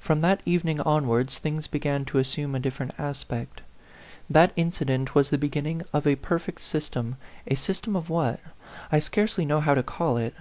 From 0.00 0.20
that 0.22 0.40
evening 0.44 0.80
onwards 0.80 1.38
things 1.38 1.68
began 1.68 2.04
to 2.06 2.18
assume 2.18 2.56
a 2.56 2.58
different 2.58 2.92
aspect. 2.98 3.62
That 4.28 4.52
incident 4.56 5.14
was 5.14 5.30
the 5.30 5.38
beginning 5.38 5.84
of 5.92 6.08
a 6.08 6.16
perfect 6.16 6.60
system 6.60 7.18
a 7.46 7.54
sys 7.54 7.80
tem 7.80 7.94
of 7.94 8.10
what? 8.10 8.40
I 8.90 8.98
scarcely 8.98 9.44
know 9.44 9.60
how 9.60 9.74
to 9.76 9.84
call 9.84 10.16
it. 10.16 10.34